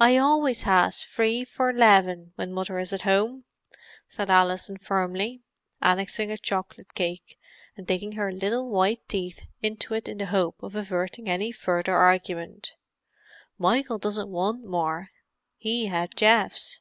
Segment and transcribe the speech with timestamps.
[0.00, 3.44] "I always has free four 'leven when mother is at home,"
[4.08, 5.42] said Alison firmly,
[5.80, 7.38] annexing a chocolate cake
[7.76, 11.94] and digging her little white teeth into it in the hope of averting any further
[11.96, 12.74] argument.
[13.56, 15.10] "Michael doesn't want more,
[15.56, 16.80] he had Geoff's."